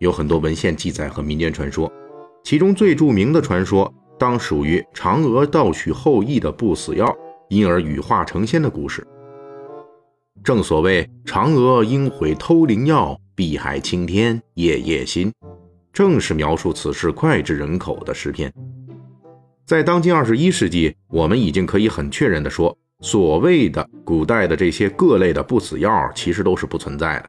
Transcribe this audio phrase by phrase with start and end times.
[0.00, 1.90] 有很多文献记载和民间传说，
[2.42, 7.14] 其中最著名的传说当属于嫦娥盗取后羿的不死药，
[7.50, 9.06] 因而羽化成仙的故事。
[10.42, 15.30] 正所谓“嫦娥应悔偷灵药，碧海青天夜夜心”，
[15.92, 18.50] 正是描述此事脍炙人口的诗篇。
[19.66, 22.74] 在当今二十一世纪，我们已经可以很确认地说。
[23.02, 27.28] 所谓的古代的这些各类的不死药，其实都是不存在的。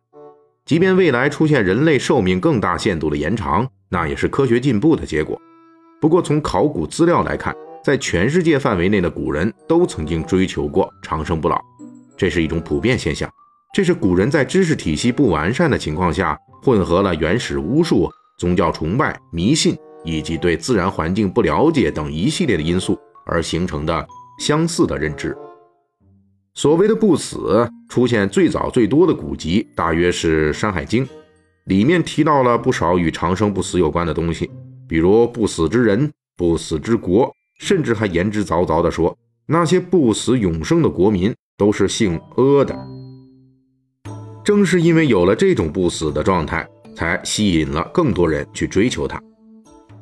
[0.71, 5.37] 即便未来出现人类寿命更大限度的延长，那也是科学进步的结果。
[5.99, 11.59] 不过从考古资料来看，在全世界范围内的古人都曾经追求过长生不老，
[12.15, 13.29] 这是一种普遍现象。
[13.73, 24.07] 这是古人在知识体系不完善的情况下，混合了原始巫术、宗教崇拜、迷信以及对自然环境不了解等一系列的因素而形成的
[24.39, 25.37] 相似的认知。
[26.61, 31.03] 所谓的不死出现最早最多的古籍，大约是《山海经》，
[31.63, 34.47] 里面提到了不少与长生不死有关的东西，
[34.87, 39.17] 比如不死之人、不死之国，甚至还言之凿凿地说，
[39.47, 42.77] 那些不死永生的国民都是姓阿的。
[44.45, 49.19] 正是因为有了这种不死的状态，才吸引了更多人去追求它。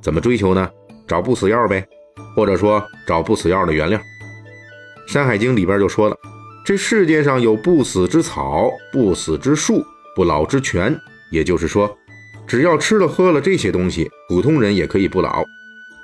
[0.01, 0.69] 怎么追求呢？
[1.07, 1.87] 找不死药呗，
[2.35, 3.97] 或者说找不死药的原料。
[5.09, 6.17] 《山海经》里边就说了。
[6.69, 9.83] 这世界上有不死之草、不死之树、
[10.15, 10.95] 不老之泉，
[11.31, 11.97] 也就是说，
[12.45, 15.43] 只要吃了喝了这些东西，普通人也可以不老。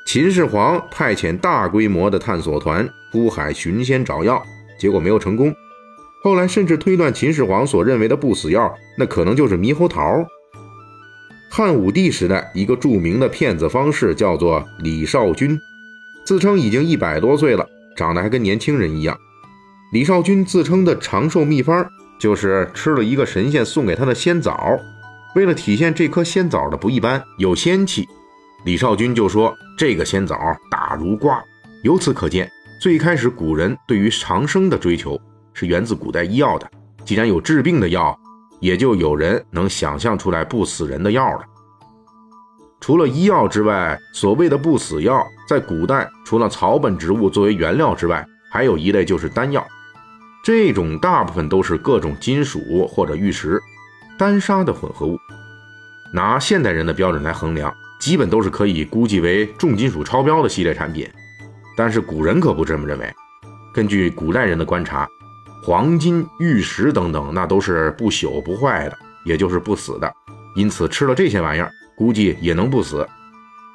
[0.07, 4.41] 秦始皇派遣大规模的探索团出海寻仙找药，
[4.79, 5.53] 结果没有成功。
[6.23, 10.25] 后来甚至推断秦始皇所认为的不死药，那可能就是猕猴桃。
[11.51, 15.59] 汉武帝时代，一个著名的骗子方式叫做李少君，
[16.25, 19.15] 自称已经一百多岁了，长得还跟年轻人一样。
[19.91, 21.87] 李少君自称的长寿秘方，
[22.19, 24.77] 就是吃了一个神仙送给他的仙枣。
[25.35, 28.07] 为了体现这颗仙枣的不一般，有仙气，
[28.65, 30.37] 李少君就说这个仙枣
[30.71, 31.43] 大如瓜。
[31.83, 32.49] 由此可见，
[32.81, 35.19] 最开始古人对于长生的追求
[35.53, 36.69] 是源自古代医药的。
[37.05, 38.17] 既然有治病的药，
[38.59, 41.41] 也就有人能想象出来不死人的药了。
[42.81, 49.65] 除了医药之外，所谓的不死药，在古代除了草本植物作为原料之外，还有一类就是丹药。
[50.45, 53.59] 这种大部分都是各种金属或者玉石、
[54.15, 55.17] 丹砂的混合物。
[56.13, 61.09] 拿现代人的标准来衡量，基本都是可以估计为重金属超标的系列产品。
[61.75, 63.11] 但是古人可不这么认为。
[63.73, 65.09] 根据古代人的观察，
[65.63, 68.95] 黄金、玉石等等，那都是不朽不坏的，
[69.25, 70.13] 也就是不死的。
[70.55, 72.97] 因此吃了这些玩意儿，估计也能不死。《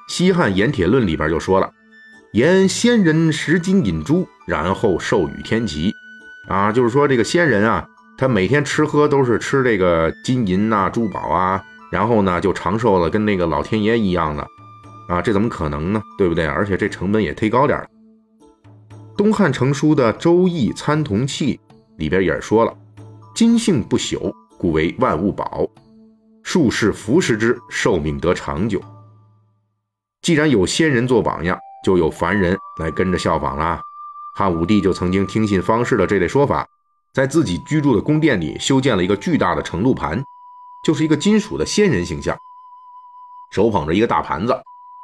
[0.06, 1.68] 西汉盐铁论》里边就说了
[2.32, 5.92] ：“盐仙人食金引珠，然后授予天齐。”
[6.50, 7.86] 啊，就是说这个仙人啊，
[8.18, 11.62] 他每天吃喝都是吃这个金银呐、珠宝啊，
[11.92, 14.44] 然后呢就长寿了，跟那个老天爷一样的，
[15.08, 16.02] 啊，这怎么可能呢？
[16.18, 16.44] 对不对？
[16.44, 17.86] 而且这成本也忒高点了。
[19.16, 21.54] 东汉成书的《周易参同契》
[21.98, 22.74] 里边也说了
[23.32, 25.68] ：“金性不朽，故为万物宝，
[26.42, 28.82] 术士服食之，寿命得长久。”
[30.20, 33.80] 既然有仙人做榜样，就有凡人来跟着效仿啦。
[34.34, 36.66] 汉武帝就曾经听信方士的这类说法，
[37.12, 40.22] 在自己居住的宫殿里修建了一个巨大的盛露盘，
[40.84, 42.36] 就是一个金属的仙人形象，
[43.52, 44.56] 手捧着一个大盘子，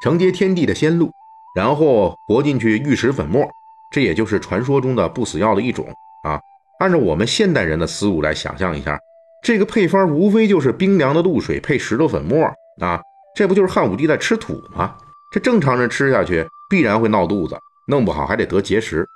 [0.03, 1.11] 承接天地的仙露，
[1.55, 3.47] 然后活进去玉石粉末，
[3.91, 5.87] 这也就是传说中的不死药的一种
[6.23, 6.41] 啊。
[6.79, 8.99] 按照我们现代人的思路来想象一下，
[9.43, 12.47] 这个配方无非就是冰凉的露水配石头粉末
[12.81, 13.01] 啊，
[13.35, 14.97] 这不就是汉武帝在吃土吗？
[15.33, 17.59] 这正常人吃下去必然会闹肚子，
[17.89, 19.07] 弄不好还得得结石。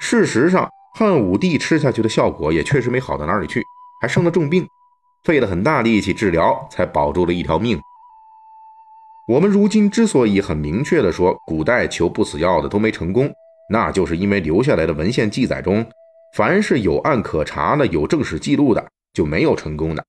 [0.00, 3.62] 事实上，汉武帝吃下去的效果也确实没好到哪里去，
[4.00, 4.66] 还生了重病，
[5.22, 7.78] 费了很大力气治疗，才保住了一条命。
[9.28, 13.30] 我们如今之所以很明确地说古代求不死药的都没成功，
[13.70, 15.86] 那就是因为留下来的文献记载中，
[16.34, 20.04] 凡是有案可查的、有正史记录的，就没有成功的。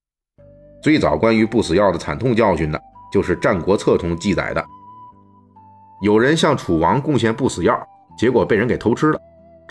[0.81, 2.79] 最早关于不死药的惨痛教训呢，
[3.11, 4.65] 就是《战国策》中记载的，
[6.01, 7.79] 有人向楚王贡献不死药，
[8.17, 9.19] 结果被人给偷吃了。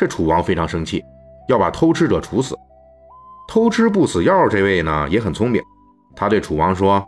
[0.01, 1.05] 这楚王非常生气，
[1.47, 2.59] 要把偷吃者处死。
[3.47, 5.63] 偷吃不死药这位呢也很聪明，
[6.17, 7.07] 他对楚王说：“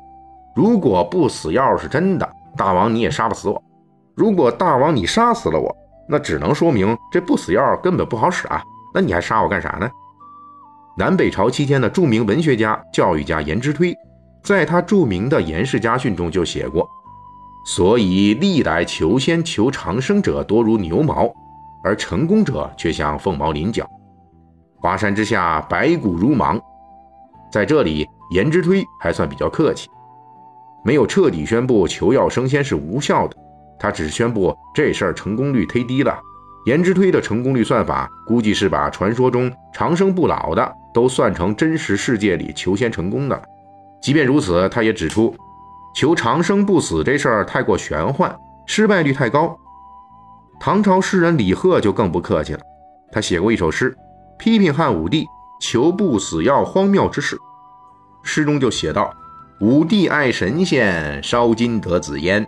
[0.54, 3.56] 如果不死药是真的，大王你也杀不死我；
[4.14, 5.74] 如果大王你杀死了我，
[6.06, 8.62] 那只能说明这不死药根本不好使啊！
[8.92, 9.88] 那你还杀我干啥呢？
[10.98, 13.96] 南北朝期间的著名文学家、教育家颜之推，
[14.44, 16.86] 在他著名的《颜氏家训》中就写过
[17.64, 21.32] ：“所以历代求仙求长生者多如牛毛，
[21.82, 23.88] 而成功者却像凤毛麟角。
[24.76, 26.60] 华山之下，白骨如芒。”
[27.52, 29.88] 在这里，颜之推还算比较客气，
[30.82, 33.36] 没有彻底宣布求药升仙是无效的，
[33.78, 36.18] 他只是宣布这事儿成功率忒低了。
[36.64, 43.42] 颜之推的成功率算法，估计是把传说中长生不老的都算成真实世界里求仙成功的。
[44.00, 45.34] 即便如此，他也指出，
[45.94, 48.34] 求长生不死这事儿太过玄幻，
[48.64, 49.58] 失败率太高。
[50.64, 52.60] 唐朝诗人李贺就更不客气了，
[53.10, 53.92] 他写过一首诗，
[54.38, 55.26] 批评汉武帝
[55.60, 57.36] 求不死药荒谬之事。
[58.22, 59.12] 诗中就写道
[59.58, 62.46] ：“武帝爱神仙，烧金得紫烟，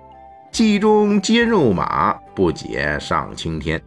[0.52, 3.82] 计中皆肉马，不解上青天。”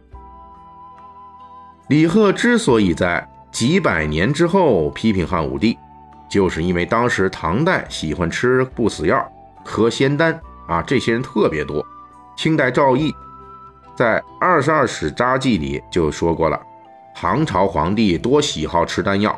[1.88, 5.78] 李贺之所以在几百年之后批评汉武帝，
[6.28, 9.26] 就是因为当时唐代喜欢吃不死药、
[9.64, 11.82] 喝仙丹啊，这些人特别多。
[12.36, 13.10] 清代赵翼
[13.98, 16.62] 在《二十二史札记》里就说过了，
[17.16, 19.36] 唐朝皇帝多喜好吃丹药。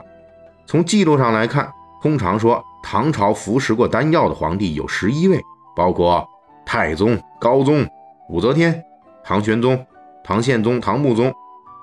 [0.66, 1.72] 从记录上来看，
[2.02, 5.40] 通常说唐朝服食过丹药的皇帝有十一位，
[5.74, 6.28] 包括
[6.66, 7.88] 太宗、高宗、
[8.28, 8.84] 武则天、
[9.24, 9.82] 唐玄宗、
[10.22, 11.32] 唐宪宗、唐穆宗。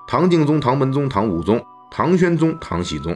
[0.06, 1.60] 唐敬宗、唐文宗、唐武宗、
[1.90, 3.12] 唐宣宗、唐僖宗，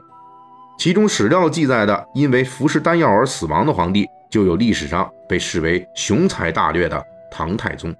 [0.76, 7.00] 其中史料记载的因为服食丹药而死亡的皇帝，就有历史上被视为雄才大略的
[7.31, 7.94] 唐太宗。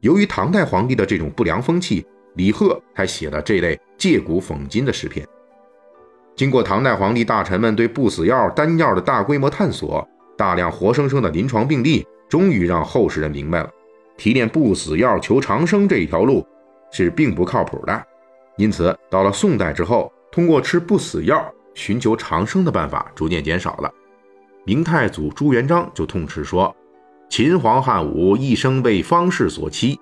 [0.00, 5.26] 由于唐代皇帝的这种不良风气，李贺才写了这类借古讽今的诗篇。
[6.34, 10.06] 经过唐代皇帝大臣们对不死药、丹药的大规模探索，
[10.36, 13.70] 大量活生生的临床病例，终于让后世人明白了，
[14.16, 16.46] 提炼不死药求长生这一条路。
[16.92, 18.06] 是并不靠谱的，
[18.56, 23.92] 因此到了宋代之后，通过吃不死药寻求长生的办法逐渐减少了。
[24.64, 26.74] 明太祖朱元璋就痛斥说
[27.28, 29.98] ：“秦皇汉武一生为方士所欺。”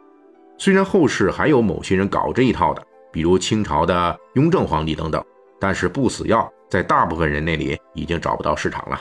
[0.56, 2.82] 虽然后世还有某些人搞这一套的，
[3.12, 5.22] 比如清朝的雍正皇帝等等，
[5.60, 9.00] 但是不死药在大部分人那里已经找不到市场了。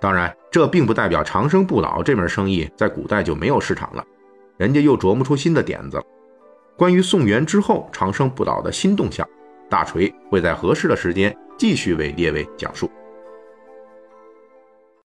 [0.00, 4.04] 当然，这并不代表长生不老这门生意在古代就没有市场了，
[4.56, 6.02] 人家又琢磨出新的点子了。
[6.76, 9.28] 关于宋元之后长生不老的新动向，
[9.68, 12.88] 大锤会在合适的时间继续为列位讲述。